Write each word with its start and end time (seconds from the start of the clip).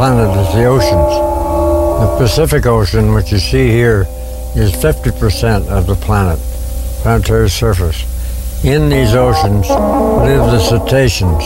71% 0.00 0.24
of 0.24 0.34
the 0.34 0.44
planet 0.46 0.48
is 0.48 0.54
the 0.54 0.64
oceans. 0.64 1.12
The 2.00 2.16
Pacific 2.16 2.64
Ocean, 2.64 3.12
which 3.12 3.32
you 3.32 3.38
see 3.38 3.68
here, 3.68 4.06
is 4.56 4.72
50% 4.72 5.68
of 5.68 5.86
the 5.86 5.94
planet, 5.94 6.38
planetary 7.02 7.50
surface. 7.50 8.00
In 8.64 8.88
these 8.88 9.14
oceans 9.14 9.68
live 9.68 10.50
the 10.50 10.58
cetaceans. 10.58 11.44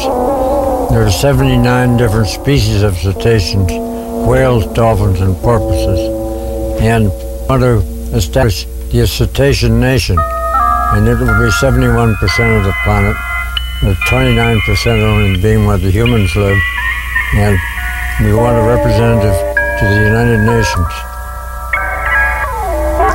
There 0.89 1.05
are 1.05 1.11
79 1.11 1.97
different 1.97 2.29
species 2.29 2.83
of 2.83 2.97
cetaceans, 2.97 3.73
whales, 4.29 4.67
dolphins, 4.73 5.21
and 5.21 5.35
porpoises. 5.39 5.99
And 6.81 7.09
want 7.49 7.63
to 7.63 7.83
establish 8.17 8.67
the 8.93 9.05
cetacean 9.09 9.81
nation, 9.81 10.17
and 10.95 11.09
it 11.09 11.19
will 11.19 11.27
be 11.27 11.51
71% 11.59 12.15
of 12.57 12.65
the 12.65 12.75
planet, 12.85 13.17
with 13.83 13.99
29% 14.07 15.03
only 15.03 15.43
being 15.43 15.67
where 15.67 15.79
the 15.79 15.91
humans 15.91 16.37
live, 16.37 16.59
and 17.35 17.59
we 18.21 18.33
want 18.33 18.57
a 18.57 18.63
representative 18.63 19.35
to 19.35 19.85
the 19.85 20.05
United 20.07 20.39
Nations. 20.47 20.87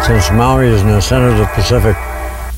Since 0.05 0.29
Maui 0.35 0.67
is 0.67 0.81
in 0.81 0.89
the 0.89 0.99
center 0.99 1.29
of 1.29 1.37
the 1.37 1.45
Pacific, 1.55 1.95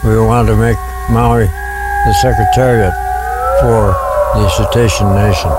we 0.03 0.17
want 0.17 0.47
to 0.47 0.55
make 0.55 0.77
Maui 1.11 1.45
the 1.45 2.13
secretariat 2.19 2.93
for 3.61 3.93
the 4.33 4.49
cetacean 4.49 5.13
nation. 5.13 5.51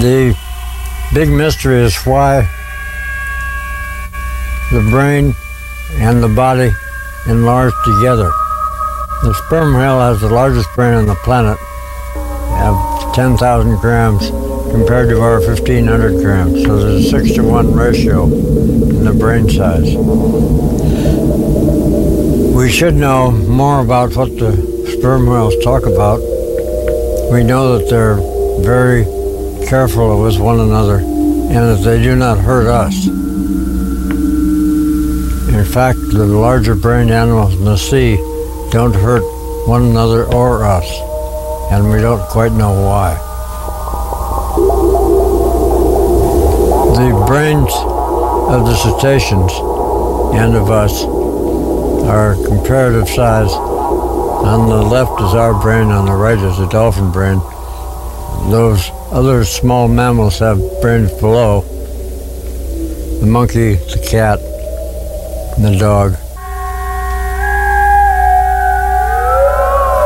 The 0.00 0.36
big 1.12 1.28
mystery 1.28 1.80
is 1.80 1.96
why 2.04 2.48
the 4.70 4.86
brain 4.90 5.34
and 5.94 6.22
the 6.22 6.28
body 6.28 6.70
enlarge 7.26 7.72
together. 7.84 8.30
The 9.22 9.34
sperm 9.46 9.74
whale 9.74 10.00
has 10.00 10.20
the 10.20 10.28
largest 10.28 10.68
brain 10.74 10.94
on 10.94 11.06
the 11.06 11.14
planet, 11.14 11.56
have 12.58 13.14
10,000 13.14 13.76
grams 13.76 14.30
compared 14.72 15.10
to 15.10 15.20
our 15.20 15.38
1,500 15.38 16.24
grams. 16.24 16.64
So 16.64 16.76
there's 16.76 17.06
a 17.06 17.08
6 17.08 17.34
to 17.34 17.44
1 17.44 17.72
ratio 17.72 18.24
in 18.24 19.04
the 19.04 19.12
brain 19.12 19.48
size. 19.48 19.94
We 22.52 22.68
should 22.68 22.96
know 22.96 23.30
more 23.30 23.80
about 23.80 24.16
what 24.16 24.36
the 24.40 24.56
sperm 24.98 25.26
whales 25.26 25.54
talk 25.62 25.86
about. 25.86 26.18
We 27.30 27.44
know 27.44 27.78
that 27.78 27.88
they're 27.88 28.18
very 28.64 29.04
careful 29.68 30.20
with 30.20 30.40
one 30.40 30.58
another 30.58 30.96
and 30.96 31.52
that 31.52 31.82
they 31.84 32.02
do 32.02 32.16
not 32.16 32.38
hurt 32.38 32.66
us. 32.66 33.06
In 35.46 35.64
fact, 35.64 36.00
the 36.10 36.26
larger 36.26 36.74
brained 36.74 37.12
animals 37.12 37.54
in 37.54 37.64
the 37.64 37.76
sea 37.76 38.18
don't 38.72 38.94
hurt 38.94 39.22
one 39.68 39.82
another 39.82 40.24
or 40.32 40.64
us, 40.64 40.90
and 41.70 41.90
we 41.90 42.00
don't 42.00 42.26
quite 42.30 42.52
know 42.52 42.72
why. 42.72 43.12
The 46.96 47.24
brains 47.26 47.70
of 48.50 48.64
the 48.64 48.74
cetaceans 48.74 49.52
and 50.34 50.56
of 50.56 50.70
us 50.70 51.04
are 52.08 52.34
comparative 52.46 53.10
size. 53.10 53.52
On 53.52 54.66
the 54.70 54.82
left 54.82 55.20
is 55.20 55.34
our 55.34 55.60
brain, 55.60 55.88
on 55.88 56.06
the 56.06 56.12
right 56.12 56.38
is 56.38 56.56
the 56.56 56.66
dolphin 56.68 57.12
brain. 57.12 57.40
Those 58.50 58.90
other 59.10 59.44
small 59.44 59.86
mammals 59.86 60.38
have 60.38 60.58
brains 60.80 61.12
below. 61.20 61.60
The 63.20 63.26
monkey, 63.26 63.74
the 63.74 64.02
cat, 64.10 64.40
and 65.58 65.64
the 65.66 65.78
dog. 65.78 66.16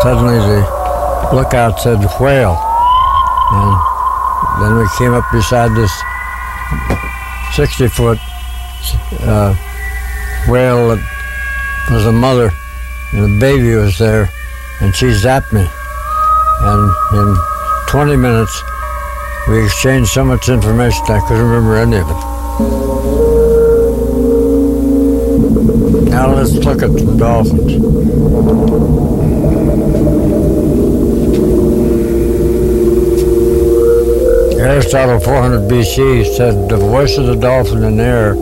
Suddenly 0.07 0.39
the 0.39 1.35
lookout 1.35 1.81
said 1.81 1.99
whale. 2.21 2.57
And 3.51 4.63
then 4.63 4.79
we 4.79 4.87
came 4.97 5.13
up 5.13 5.25
beside 5.33 5.75
this 5.75 5.91
60 7.57 7.89
foot 7.89 8.17
uh, 9.23 9.53
whale 10.47 10.95
that 10.95 11.03
was 11.91 12.07
a 12.07 12.13
mother 12.13 12.53
and 13.15 13.25
the 13.25 13.41
baby 13.41 13.75
was 13.75 13.99
there 13.99 14.31
and 14.81 14.95
she 14.95 15.07
zapped 15.07 15.53
me. 15.53 15.67
And 16.61 16.95
in 17.13 17.37
20 17.89 18.15
minutes 18.15 18.63
we 19.49 19.65
exchanged 19.65 20.11
so 20.13 20.25
much 20.25 20.49
information 20.49 21.03
I 21.09 21.19
couldn't 21.27 21.43
remember 21.43 21.79
any 21.79 21.97
of 21.97 22.09
it. 22.09 22.21
Now 26.11 26.33
let's 26.33 26.53
look 26.53 26.85
at 26.85 26.93
the 26.93 27.17
dolphins. 27.19 27.83
Aristotle 34.67 35.21
400 35.21 35.71
BC 35.71 36.27
said 36.37 36.69
the 36.69 36.77
voice 36.77 37.17
of 37.19 37.27
the 37.27 37.37
dolphin 37.37 37.85
in 37.85 38.01
air 38.01 38.35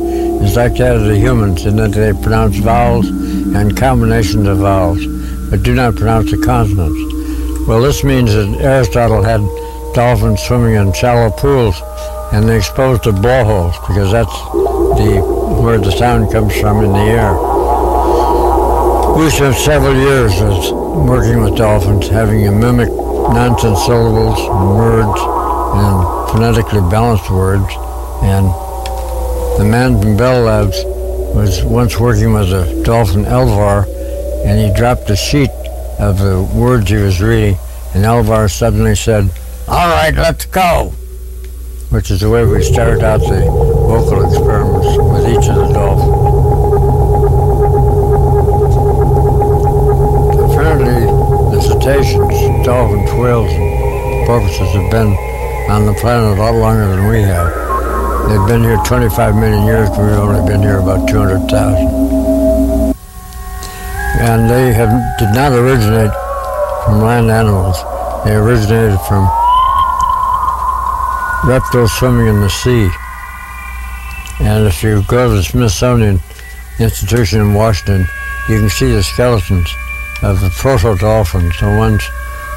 is 0.43 0.57
like 0.57 0.75
that 0.77 0.97
of 0.97 1.05
the 1.05 1.19
humans 1.19 1.67
in 1.67 1.77
that 1.77 1.93
they 1.93 2.15
pronounce 2.15 2.57
vowels 2.57 3.07
and 3.09 3.77
combinations 3.77 4.49
of 4.49 4.57
vowels, 4.59 5.05
but 5.51 5.63
do 5.63 5.75
not 5.75 5.97
pronounce 5.97 6.31
the 6.31 6.39
consonants. 6.39 7.69
Well, 7.69 7.83
this 7.83 8.03
means 8.03 8.33
that 8.33 8.59
Aristotle 8.59 9.23
had 9.23 9.43
dolphins 9.95 10.41
swimming 10.41 10.77
in 10.77 10.95
shallow 10.95 11.31
pools 11.31 11.79
and 12.33 12.49
they 12.49 12.57
exposed 12.57 13.03
to 13.03 13.13
blowholes 13.13 13.77
because 13.87 14.11
that's 14.11 14.33
the 14.97 15.21
where 15.63 15.79
the 15.79 15.93
sound 15.93 16.33
comes 16.33 16.59
from 16.59 16.83
in 16.83 16.93
the 16.93 17.05
air. 17.21 17.35
We 19.15 19.29
spent 19.29 19.57
several 19.57 19.95
years 19.95 20.33
working 21.07 21.43
with 21.43 21.55
dolphins, 21.57 22.09
having 22.09 22.45
to 22.45 22.51
mimic 22.51 22.89
nonsense 22.89 23.85
syllables, 23.85 24.41
words, 24.79 25.34
and 25.75 26.31
phonetically 26.31 26.81
balanced 26.91 27.31
words. 27.31 27.73
And 28.23 28.47
the 29.59 29.65
man 29.69 30.01
from 30.01 30.17
Bell 30.17 30.43
Labs 30.43 30.83
was 31.35 31.63
once 31.65 31.99
working 31.99 32.33
with 32.33 32.53
a 32.53 32.83
dolphin, 32.85 33.25
Elvar, 33.25 33.87
and 34.45 34.59
he 34.59 34.73
dropped 34.79 35.11
a 35.11 35.17
sheet 35.17 35.51
of 35.99 36.19
the 36.19 36.43
words 36.55 36.91
he 36.91 36.97
was 36.97 37.21
reading, 37.21 37.57
and 37.95 38.05
Elvar 38.05 38.51
suddenly 38.51 38.95
said, 38.95 39.31
all 39.67 39.89
right, 39.89 40.15
let's 40.15 40.45
go, 40.47 40.93
which 41.91 42.11
is 42.11 42.21
the 42.21 42.31
way 42.31 42.45
we 42.45 42.63
started 42.63 43.03
out 43.03 43.21
the 43.21 43.45
vocal 43.45 44.25
experiments 44.29 44.97
with 44.99 45.29
each 45.29 45.49
of 45.49 45.57
the 45.57 45.73
dolphins. 45.73 46.15
Apparently, 50.53 51.07
the 51.55 51.61
cetaceans, 51.63 52.67
dolphins, 52.67 53.13
whales, 53.13 53.53
and 53.53 54.27
porpoises 54.27 54.73
have 54.75 54.91
been 54.91 55.17
on 55.69 55.87
the 55.87 55.95
planet 55.95 56.39
a 56.39 56.41
lot 56.41 56.55
longer 56.55 56.87
than 56.87 57.09
we 57.09 57.23
have. 57.23 57.49
They've 58.29 58.47
been 58.49 58.63
here 58.63 58.77
25 58.85 59.35
million 59.37 59.65
years, 59.65 59.89
we've 59.91 59.99
only 59.99 60.47
been 60.51 60.61
here 60.61 60.79
about 60.79 61.09
200,000. 61.09 62.95
And 64.21 64.49
they 64.49 64.73
have, 64.73 65.19
did 65.19 65.35
not 65.35 65.53
originate 65.53 66.13
from 66.85 67.01
land 67.01 67.31
animals. 67.31 67.77
They 68.25 68.35
originated 68.35 68.99
from 69.09 69.29
reptiles 71.47 71.93
swimming 71.93 72.29
in 72.29 72.41
the 72.41 72.51
sea. 72.51 72.89
And 74.41 74.67
if 74.67 74.83
you 74.83 75.03
go 75.09 75.29
to 75.29 75.37
the 75.37 75.43
Smithsonian 75.43 76.21
Institution 76.79 77.41
in 77.41 77.55
Washington, 77.55 78.07
you 78.49 78.61
can 78.61 78.71
see 78.71 78.91
the 78.93 79.03
skeletons 79.03 79.69
of 80.23 80.41
the 80.41 80.51
proto-dolphins, 80.51 81.61
the 81.61 81.77
ones 81.79 82.03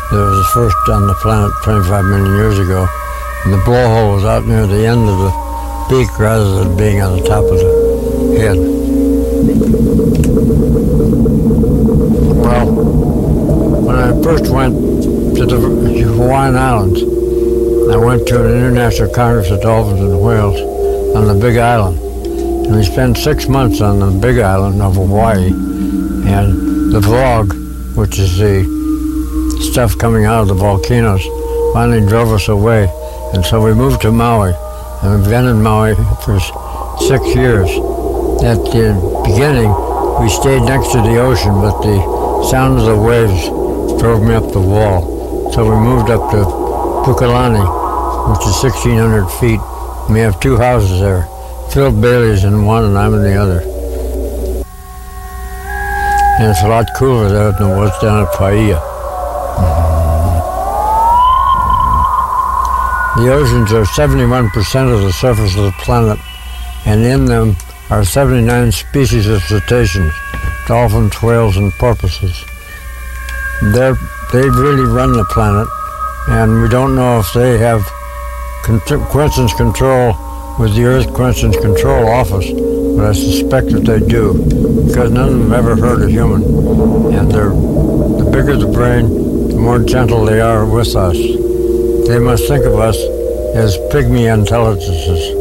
that 0.10 0.16
was 0.16 0.38
the 0.38 0.50
first 0.54 0.90
on 0.90 1.06
the 1.06 1.14
planet 1.16 1.52
25 1.64 2.06
million 2.06 2.36
years 2.38 2.60
ago. 2.60 2.88
And 3.44 3.54
the 3.54 3.58
blowhole 3.58 4.16
was 4.16 4.24
out 4.24 4.46
near 4.46 4.66
the 4.66 4.88
end 4.88 5.10
of 5.10 5.18
the 5.18 5.32
beak 5.90 6.18
rather 6.18 6.64
than 6.64 6.78
being 6.78 7.02
on 7.02 7.18
the 7.18 7.28
top 7.28 7.44
of 7.44 7.60
the 7.60 8.40
head. 8.40 8.58
Well, 12.40 12.72
when 13.84 13.96
I 13.98 14.22
first 14.24 14.50
went 14.50 14.76
to 15.36 15.46
the 15.46 15.60
Hawaiian 15.60 16.56
Islands, 16.56 17.04
I 17.92 17.98
went 17.98 18.28
to 18.30 18.46
an 18.46 18.58
international 18.58 19.14
congress 19.14 19.50
of 19.50 19.62
dolphins 19.62 20.00
and 20.00 20.22
whales 20.22 20.60
on 21.18 21.28
the 21.28 21.36
Big 21.36 21.58
Island. 21.58 22.00
And 22.00 22.76
we 22.76 22.84
spent 22.84 23.18
six 23.18 23.50
months 23.50 23.82
on 23.82 24.00
the 24.00 24.12
Big 24.20 24.40
Island 24.40 24.82
of 24.82 24.96
Hawaii. 24.96 25.48
And 25.48 26.94
the 26.94 27.02
vog, 27.02 27.54
which 27.96 28.20
is 28.20 28.38
the 28.38 28.77
stuff 29.62 29.98
coming 29.98 30.26
out 30.26 30.42
of 30.42 30.48
the 30.48 30.54
volcanoes, 30.54 31.24
finally 31.74 32.06
drove 32.06 32.30
us 32.30 32.48
away. 32.48 32.92
And 33.34 33.46
so 33.46 33.64
we 33.64 33.74
moved 33.74 34.02
to 34.02 34.12
Maui. 34.12 34.54
And 35.02 35.20
we've 35.20 35.30
been 35.30 35.46
in 35.46 35.62
Maui 35.62 35.96
for 36.24 36.40
six 37.00 37.24
years. 37.36 37.70
At 38.44 38.62
the 38.72 38.98
beginning, 39.26 39.70
we 40.22 40.30
stayed 40.30 40.64
next 40.64 40.92
to 40.94 41.02
the 41.02 41.18
ocean, 41.18 41.54
but 41.62 41.82
the 41.82 42.48
sound 42.50 42.80
of 42.80 42.86
the 42.86 42.98
waves 42.98 43.48
drove 44.02 44.24
me 44.24 44.34
up 44.34 44.52
the 44.52 44.62
wall. 44.62 45.52
So 45.54 45.64
we 45.64 45.76
moved 45.76 46.10
up 46.10 46.32
to 46.32 46.38
Pukalani, 47.06 47.66
which 48.30 48.48
is 48.48 48.64
1,600 48.64 49.28
feet. 49.40 49.60
We 50.10 50.20
have 50.20 50.40
two 50.40 50.58
houses 50.58 51.00
there. 51.00 51.28
Phil 51.72 51.92
Bailey's 51.92 52.44
in 52.44 52.66
one 52.66 52.86
and 52.86 52.98
I'm 52.98 53.14
in 53.14 53.24
the 53.24 53.36
other. 53.36 53.78
and 56.40 56.52
it's 56.52 56.62
a 56.62 56.68
lot 56.68 56.86
cooler 56.96 57.30
there 57.30 57.52
than 57.52 57.72
it 57.72 57.76
was 57.76 57.92
down 58.00 58.24
at 58.24 58.32
Paia. 58.34 58.97
The 63.18 63.34
oceans 63.34 63.74
are 63.74 63.84
71% 63.84 64.94
of 64.94 65.02
the 65.02 65.12
surface 65.12 65.58
of 65.58 65.64
the 65.64 65.72
planet, 65.80 66.20
and 66.86 67.04
in 67.04 67.26
them 67.26 67.56
are 67.90 68.06
79 68.06 68.72
species 68.72 69.26
of 69.26 69.42
cetaceans, 69.42 70.14
dolphins, 70.68 71.20
whales, 71.24 71.58
and 71.58 71.74
porpoises. 71.74 72.46
They're, 73.74 73.96
they 74.32 74.48
really 74.48 74.86
run 74.86 75.14
the 75.14 75.26
planet, 75.32 75.68
and 76.30 76.62
we 76.62 76.70
don't 76.70 76.96
know 76.96 77.20
if 77.20 77.34
they 77.34 77.58
have 77.58 77.82
coincidence 78.64 79.54
control 79.56 80.14
with 80.60 80.76
the 80.76 80.86
Earth 80.86 81.12
Coincidence 81.12 81.58
Control 81.58 82.08
Office, 82.10 82.52
but 82.96 83.04
I 83.04 83.14
suspect 83.14 83.72
that 83.72 83.84
they 83.84 84.00
do, 84.00 84.34
because 84.88 85.10
none 85.10 85.30
of 85.30 85.40
them 85.40 85.54
ever 85.54 85.76
hurt 85.76 86.04
a 86.04 86.08
human. 86.08 86.44
And 87.16 87.32
they're, 87.32 87.50
the 87.50 88.30
bigger 88.32 88.58
the 88.58 88.68
brain, 88.68 89.48
the 89.48 89.58
more 89.58 89.80
gentle 89.80 90.24
they 90.24 90.40
are 90.40 90.68
with 90.68 90.96
us. 90.96 91.47
They 92.08 92.20
must 92.20 92.48
think 92.48 92.64
of 92.64 92.80
us 92.80 92.96
as 93.54 93.76
pygmy 93.92 94.34
intelligences. 94.34 95.36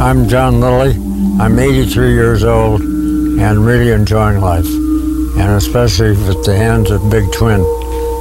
I'm 0.00 0.28
John 0.28 0.60
Lilly. 0.60 0.92
I'm 1.40 1.58
83 1.58 2.14
years 2.14 2.44
old 2.44 2.80
and 2.80 3.66
really 3.66 3.90
enjoying 3.90 4.40
life, 4.40 4.68
and 4.68 5.56
especially 5.56 6.10
with 6.10 6.44
the 6.44 6.56
hands 6.56 6.92
of 6.92 7.10
Big 7.10 7.32
Twin 7.32 7.64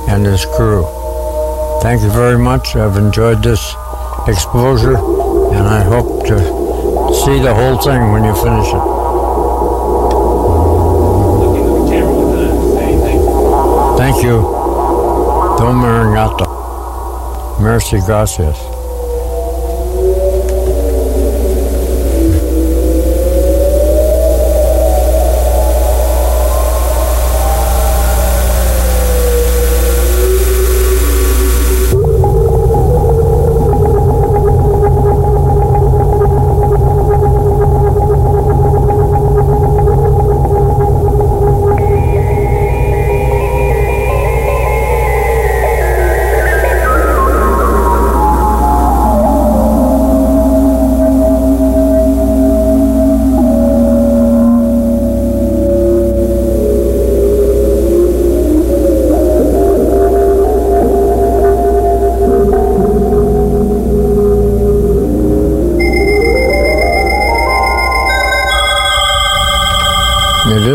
and 0.09 0.25
his 0.25 0.43
crew. 0.57 0.83
Thank 1.83 2.01
you 2.01 2.09
very 2.09 2.39
much. 2.39 2.75
I've 2.75 2.97
enjoyed 2.97 3.43
this 3.43 3.75
exposure, 4.27 4.97
and 4.97 5.67
I 5.67 5.83
hope 5.83 6.25
to 6.25 6.39
see 7.23 7.39
the 7.39 7.53
whole 7.53 7.77
thing 7.77 8.11
when 8.11 8.23
you 8.23 8.33
finish 8.33 8.67
it. 8.67 9.01
Thank 13.99 14.23
you. 14.23 14.60
Domo 15.61 15.85
arigato. 15.85 16.45
Merci, 17.59 18.01
gracias. 18.07 18.70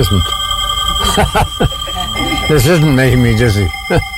this 2.48 2.66
isn't 2.66 2.94
making 2.94 3.22
me 3.22 3.36
dizzy. 3.36 3.68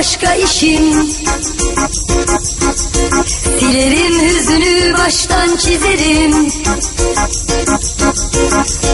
başka 0.00 0.34
işim. 0.34 1.02
Silerim 3.58 4.20
hüzünü 4.20 4.98
baştan 4.98 5.56
çizerim. 5.56 6.32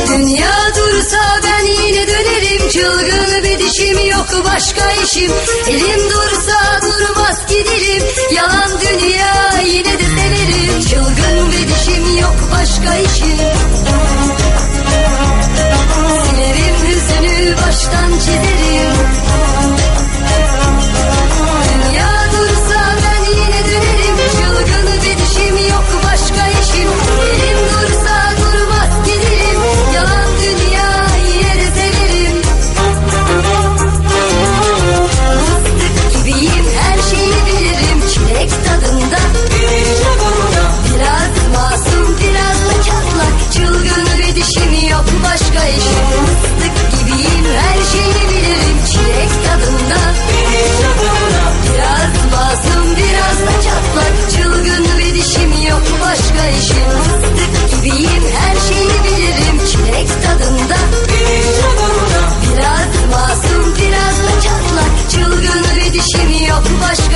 Dünya 0.08 0.74
dursa 0.76 1.40
ben 1.44 1.66
yine 1.66 2.08
dönerim. 2.08 2.68
Çılgın 2.68 3.44
bir 3.44 3.58
dişim 3.58 4.06
yok 4.10 4.26
başka 4.44 4.92
işim. 4.92 5.32
Elim 5.68 6.00
dursa 6.10 6.80
durmaz 6.82 7.46
giderim. 7.48 8.02
Yalan 8.32 8.70
dünya 8.80 9.60
yine 9.66 9.98
de 9.98 10.04
severim 10.04 10.80
Çılgın 10.80 11.52
bir 11.52 11.68
dişim 11.68 12.16
yok 12.18 12.36
başka 12.52 12.96
işim. 12.96 13.38
Silerim 16.24 16.76
hüzünü 16.82 17.56
baştan 17.56 18.18
çizerim 18.18 19.45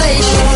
yok 0.09 0.50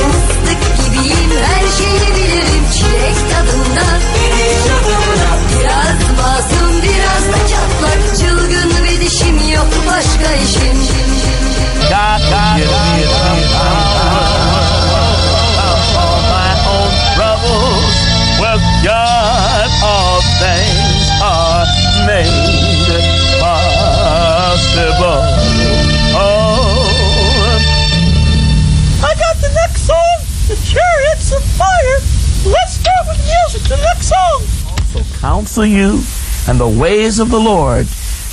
counsel 35.54 35.66
you 35.66 36.02
and 36.48 36.58
the 36.58 36.80
ways 36.80 37.20
of 37.20 37.30
the 37.30 37.38
Lord, 37.38 37.86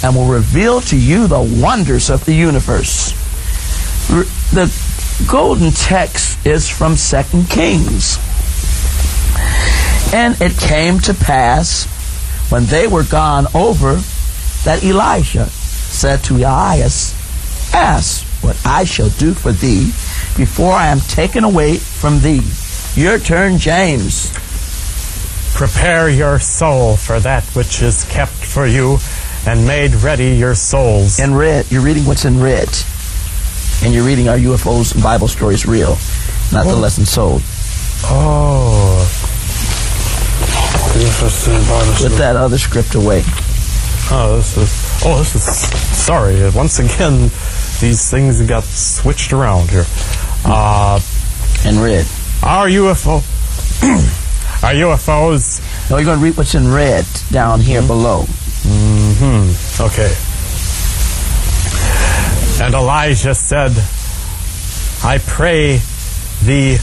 and 0.03 0.15
will 0.15 0.25
reveal 0.25 0.81
to 0.81 0.97
you 0.97 1.27
the 1.27 1.62
wonders 1.62 2.10
of 2.10 2.25
the 2.25 2.34
universe. 2.34 3.12
The 4.51 4.73
golden 5.29 5.71
text 5.71 6.45
is 6.45 6.67
from 6.67 6.95
Second 6.95 7.47
Kings. 7.49 8.17
And 10.13 10.36
it 10.41 10.57
came 10.57 10.99
to 11.01 11.13
pass 11.13 11.86
when 12.49 12.65
they 12.65 12.88
were 12.88 13.03
gone 13.03 13.45
over 13.53 13.95
that 14.65 14.84
Elijah 14.84 15.45
said 15.45 16.23
to 16.23 16.43
Elisha, 16.43 17.15
Ask 17.73 18.25
what 18.43 18.60
I 18.65 18.84
shall 18.84 19.10
do 19.10 19.34
for 19.34 19.51
thee 19.51 19.91
before 20.36 20.73
I 20.73 20.88
am 20.88 20.99
taken 20.99 21.43
away 21.43 21.77
from 21.77 22.19
thee. 22.21 22.41
Your 22.95 23.19
turn, 23.19 23.60
James. 23.60 24.34
Prepare 25.62 26.10
your 26.10 26.39
soul 26.39 26.95
for 26.95 27.19
that 27.19 27.43
which 27.56 27.84
is 27.84 28.04
kept 28.06 28.32
for 28.32 28.65
you, 28.65 28.97
and 29.45 29.67
made 29.67 29.93
ready 29.93 30.30
your 30.30 30.56
souls. 30.56 31.19
In 31.19 31.36
red, 31.36 31.71
you're 31.71 31.84
reading 31.84 32.04
what's 32.06 32.26
in 32.26 32.41
red. 32.41 32.67
And 33.84 33.93
you're 33.93 34.04
reading 34.04 34.28
our 34.28 34.38
UFOs 34.38 34.95
and 34.95 35.04
Bible 35.04 35.28
stories 35.28 35.67
real, 35.67 36.00
not 36.52 36.65
the 36.65 36.76
lesson 36.76 37.06
sold. 37.06 37.43
oh. 38.06 39.06
Put 42.02 42.17
that 42.17 42.36
other 42.36 42.58
script 42.58 42.95
away. 42.95 43.21
Oh, 44.10 44.38
this 44.38 44.58
is. 44.58 45.02
Oh, 45.06 45.19
this 45.19 45.36
is. 45.36 45.95
Sorry. 45.95 46.50
Once 46.56 46.80
again, 46.80 47.30
these 47.80 48.10
things 48.10 48.41
got 48.41 48.63
switched 48.63 49.32
around 49.32 49.69
here. 49.69 49.86
Uh, 50.43 51.00
In 51.65 51.80
red. 51.80 52.08
our 52.41 52.67
UFO. 52.67 53.21
our 54.63 54.74
UFOs. 54.74 55.60
Now 55.89 55.97
you're 55.97 56.06
going 56.06 56.19
to 56.19 56.24
read 56.24 56.38
what's 56.38 56.56
in 56.56 56.71
red 56.71 57.06
down 57.32 57.60
here 57.62 57.82
below. 57.82 58.26
Hmm. 58.63 59.52
Okay. 59.82 60.13
And 62.63 62.76
Elijah 62.76 63.34
said, 63.34 63.71
I 65.04 65.17
pray 65.17 65.80
thee, 66.43 66.78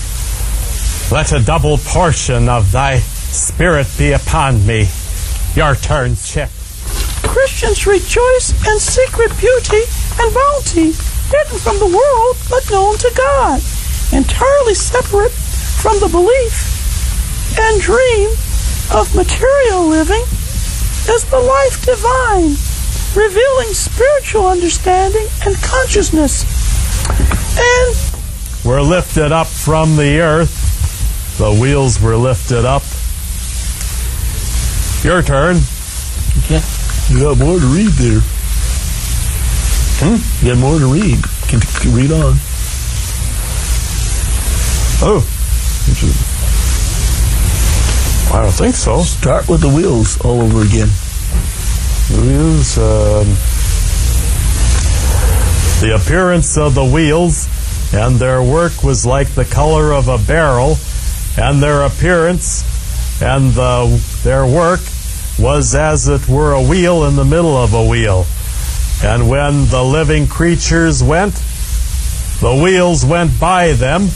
let 1.12 1.32
a 1.32 1.40
double 1.44 1.78
portion 1.78 2.48
of 2.48 2.72
thy 2.72 2.98
spirit 2.98 3.86
be 3.96 4.12
upon 4.12 4.66
me. 4.66 4.88
Your 5.54 5.76
turn, 5.76 6.16
Chip. 6.16 6.50
Christians 7.22 7.86
rejoice 7.86 8.50
in 8.66 8.78
secret 8.80 9.30
beauty 9.38 9.82
and 10.18 10.34
bounty, 10.34 10.92
hidden 11.30 11.58
from 11.58 11.78
the 11.78 11.86
world 11.86 12.36
but 12.50 12.68
known 12.72 12.96
to 12.98 13.12
God, 13.16 13.62
entirely 14.12 14.74
separate 14.74 15.30
from 15.30 16.00
the 16.00 16.08
belief 16.08 16.77
and 17.56 17.80
dream 17.80 18.30
of 18.92 19.14
material 19.14 19.86
living 19.86 20.22
is 21.08 21.24
the 21.30 21.38
life 21.38 21.84
divine, 21.84 22.56
revealing 23.16 23.72
spiritual 23.72 24.46
understanding 24.46 25.26
and 25.46 25.56
consciousness. 25.62 26.44
And 27.58 27.96
We're 28.64 28.82
lifted 28.82 29.32
up 29.32 29.46
from 29.46 29.96
the 29.96 30.20
earth. 30.20 31.38
The 31.38 31.54
wheels 31.54 32.00
were 32.00 32.16
lifted 32.16 32.64
up. 32.64 32.82
Your 35.04 35.22
turn. 35.22 35.56
okay, 36.44 36.60
You 37.08 37.20
got 37.20 37.38
more 37.38 37.58
to 37.58 37.66
read 37.66 37.92
there. 37.92 38.20
Hmm? 40.00 40.44
You 40.44 40.54
got 40.54 40.60
more 40.60 40.78
to 40.78 40.86
read. 40.92 41.22
Can, 41.48 41.60
can 41.60 41.94
read 41.94 42.12
on. 42.12 42.34
Oh. 45.00 45.24
I 48.30 48.42
don't 48.42 48.52
think 48.52 48.74
so. 48.74 49.00
Start 49.02 49.48
with 49.48 49.62
the 49.62 49.68
wheels 49.68 50.20
all 50.20 50.42
over 50.42 50.62
again. 50.62 50.88
Wheels. 52.10 52.76
Um, 52.76 53.26
the 55.80 55.94
appearance 55.94 56.58
of 56.58 56.74
the 56.74 56.84
wheels 56.84 57.48
and 57.94 58.16
their 58.16 58.42
work 58.42 58.82
was 58.84 59.06
like 59.06 59.28
the 59.34 59.44
color 59.44 59.92
of 59.92 60.08
a 60.08 60.18
beryl, 60.18 60.76
and 61.38 61.62
their 61.62 61.82
appearance 61.82 63.22
and 63.22 63.52
the, 63.52 64.20
their 64.22 64.44
work 64.44 64.80
was 65.38 65.74
as 65.74 66.08
it 66.08 66.28
were 66.28 66.52
a 66.52 66.62
wheel 66.62 67.04
in 67.04 67.16
the 67.16 67.24
middle 67.24 67.56
of 67.56 67.72
a 67.72 67.84
wheel. 67.86 68.26
And 69.02 69.28
when 69.28 69.66
the 69.68 69.82
living 69.82 70.26
creatures 70.26 71.02
went, 71.02 71.34
the 72.40 72.60
wheels 72.62 73.04
went 73.06 73.38
by 73.40 73.72
them, 73.72 74.08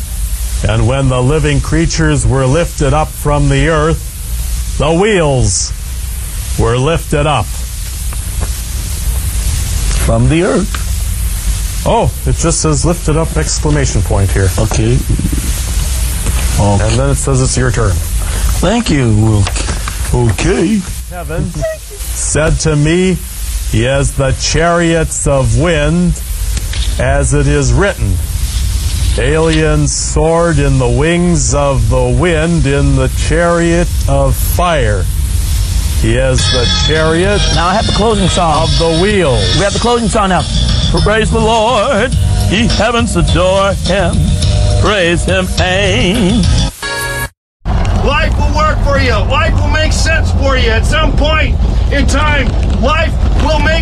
and 0.68 0.86
when 0.86 1.08
the 1.08 1.20
living 1.20 1.60
creatures 1.60 2.26
were 2.26 2.46
lifted 2.46 2.92
up 2.92 3.08
from 3.08 3.48
the 3.48 3.68
earth, 3.68 4.78
the 4.78 4.92
wheels 4.92 5.72
were 6.58 6.76
lifted 6.76 7.26
up. 7.26 7.46
From 10.06 10.28
the 10.28 10.42
earth. 10.44 11.84
Oh, 11.84 12.14
it 12.26 12.36
just 12.36 12.62
says 12.62 12.84
lifted 12.84 13.16
up 13.16 13.36
exclamation 13.36 14.02
point 14.02 14.30
here. 14.30 14.48
Okay. 14.58 14.94
Okay. 16.60 16.84
And 16.86 16.98
then 16.98 17.10
it 17.10 17.16
says 17.16 17.42
it's 17.42 17.56
your 17.56 17.72
turn. 17.72 17.92
Thank 18.60 18.88
you. 18.88 19.42
Okay. 20.14 20.80
Heaven 21.08 21.44
said 21.44 22.50
to 22.60 22.76
me, 22.76 23.14
He 23.70 23.82
has 23.82 24.14
the 24.14 24.32
chariots 24.40 25.26
of 25.26 25.60
wind, 25.60 26.22
as 27.00 27.34
it 27.34 27.48
is 27.48 27.72
written. 27.72 28.12
Aliens 29.18 29.92
soared 29.94 30.58
in 30.58 30.78
the 30.78 30.88
wings 30.88 31.54
of 31.54 31.88
the 31.90 32.16
wind 32.18 32.66
in 32.66 32.96
the 32.96 33.08
chariot 33.16 33.88
of 34.08 34.34
fire. 34.34 35.02
He 36.00 36.14
has 36.14 36.38
the 36.50 36.66
chariot 36.86 37.40
Now 37.54 37.68
I 37.68 37.74
have 37.74 37.86
the 37.86 37.92
closing 37.92 38.28
song. 38.28 38.64
of 38.64 38.70
the 38.78 39.00
wheel. 39.02 39.32
We 39.56 39.62
have 39.62 39.72
the 39.74 39.78
closing 39.80 40.08
song 40.08 40.30
now. 40.30 40.42
Praise 41.04 41.30
the 41.30 41.38
Lord, 41.40 42.12
ye 42.50 42.66
heavens 42.68 43.14
adore 43.16 43.72
him. 43.74 44.14
Praise 44.80 45.24
him, 45.24 45.46
amen. 45.60 46.42
Life 48.04 48.34
will 48.36 48.56
work 48.56 48.78
for 48.82 48.98
you. 48.98 49.12
Life 49.30 49.54
will 49.54 49.70
make 49.70 49.92
sense 49.92 50.32
for 50.32 50.56
you 50.56 50.70
at 50.70 50.84
some 50.84 51.12
point 51.16 51.54
in 51.92 52.06
time. 52.06 52.48
Life 52.82 53.12
will 53.44 53.60
make 53.60 53.81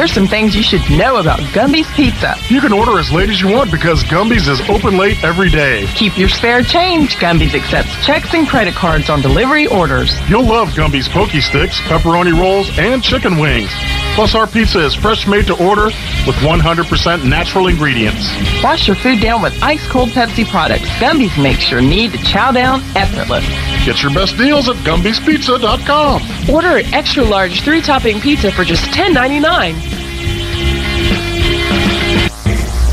There's 0.00 0.14
some 0.14 0.28
things 0.28 0.56
you 0.56 0.62
should 0.62 0.80
know 0.96 1.18
about 1.18 1.40
Gumby's 1.52 1.86
Pizza. 1.92 2.34
You 2.48 2.62
can 2.62 2.72
order 2.72 2.98
as 2.98 3.12
late 3.12 3.28
as 3.28 3.38
you 3.38 3.48
want 3.48 3.70
because 3.70 4.02
Gumby's 4.04 4.48
is 4.48 4.58
open 4.70 4.96
late 4.96 5.22
every 5.22 5.50
day. 5.50 5.86
Keep 5.94 6.16
your 6.16 6.30
spare 6.30 6.62
change. 6.62 7.16
Gumby's 7.16 7.54
accepts 7.54 8.02
checks 8.02 8.32
and 8.32 8.48
credit 8.48 8.72
cards 8.72 9.10
on 9.10 9.20
delivery 9.20 9.66
orders. 9.66 10.10
You'll 10.26 10.46
love 10.46 10.74
Gumby's 10.74 11.06
Pokey 11.06 11.42
Sticks, 11.42 11.82
pepperoni 11.82 12.32
rolls, 12.32 12.70
and 12.78 13.02
chicken 13.02 13.36
wings. 13.36 13.68
Plus, 14.14 14.34
our 14.34 14.46
pizza 14.46 14.82
is 14.82 14.94
fresh 14.94 15.26
made 15.26 15.46
to 15.48 15.62
order 15.62 15.84
with 16.26 16.36
100% 16.36 17.28
natural 17.28 17.66
ingredients. 17.66 18.26
Wash 18.64 18.86
your 18.86 18.96
food 18.96 19.20
down 19.20 19.42
with 19.42 19.62
ice 19.62 19.86
cold 19.88 20.08
Pepsi 20.08 20.46
products. 20.46 20.88
Gumby's 20.98 21.36
makes 21.36 21.70
your 21.70 21.82
need 21.82 22.12
to 22.12 22.18
chow 22.24 22.52
down 22.52 22.80
effortless. 22.96 23.44
Get 23.84 24.02
your 24.02 24.14
best 24.14 24.38
deals 24.38 24.66
at 24.70 24.76
Gumby'sPizza.com. 24.76 26.22
Order 26.50 26.78
an 26.78 26.92
extra 26.92 27.22
large 27.22 27.62
three 27.62 27.80
topping 27.80 28.20
pizza 28.20 28.50
for 28.50 28.64
just 28.64 28.84
$10.99. 28.90 29.74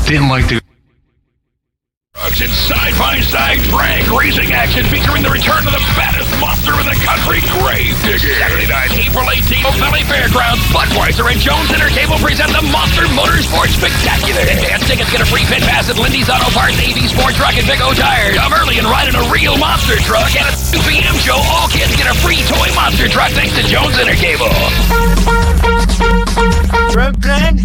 Didn't 0.06 0.28
like 0.28 0.46
to. 0.48 0.60
Trucks 2.14 2.40
and 2.42 2.50
side-by-side 2.50 3.62
drag 3.70 4.02
racing 4.10 4.50
action 4.50 4.82
featuring 4.90 5.22
the 5.22 5.30
return 5.30 5.62
of 5.66 5.70
the 5.70 5.84
baddest 5.94 6.26
monster 6.42 6.74
in 6.74 6.86
the 6.86 6.98
country, 7.06 7.38
Grave 7.62 7.94
Digger. 8.02 8.34
Saturday 8.42 8.66
night, 8.66 8.90
April 8.98 9.22
18th, 9.22 9.78
Valley 9.78 10.02
Fairgrounds, 10.02 10.64
Budweiser 10.74 11.30
and 11.30 11.38
Jones 11.38 11.70
Intercable 11.70 12.18
present 12.18 12.50
the 12.50 12.62
Monster 12.74 13.06
Motorsports 13.14 13.78
Spectacular. 13.78 14.42
Advance 14.50 14.82
tickets 14.90 15.10
get 15.14 15.22
a 15.22 15.28
free 15.30 15.46
pit 15.46 15.62
pass 15.62 15.67
at 15.88 15.98
Lindy's 15.98 16.28
Auto 16.28 16.50
Parts, 16.50 16.76
AV 16.76 17.08
Sport 17.08 17.34
Truck, 17.34 17.56
and 17.56 17.66
Big 17.66 17.80
O 17.80 17.94
Tires. 17.94 18.36
Come 18.36 18.52
early 18.52 18.78
and 18.78 18.86
ride 18.86 19.08
in 19.08 19.14
a 19.14 19.30
real 19.32 19.56
monster 19.56 19.96
truck. 19.96 20.34
And 20.36 20.44
at 20.44 20.54
2 20.72 20.78
p.m. 20.84 21.14
show, 21.16 21.36
all 21.36 21.68
kids 21.68 21.96
get 21.96 22.06
a 22.10 22.14
free 22.20 22.42
toy 22.44 22.68
monster 22.74 23.08
truck 23.08 23.30
thanks 23.32 23.54
to 23.56 23.62
Jones 23.62 23.96
Intercable. 23.96 24.52
Brooklyn, 26.92 27.64